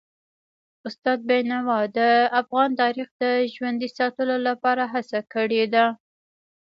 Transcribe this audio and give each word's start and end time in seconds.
استاد 0.87 1.19
بینوا 1.29 1.79
د 1.97 1.99
افغان 2.41 2.69
تاریخ 2.81 3.07
د 3.21 3.23
ژوندي 3.53 3.89
ساتلو 3.97 4.35
لپاره 4.47 4.83
هڅه 4.93 5.19
کړي 5.33 5.63
ده. 5.73 5.85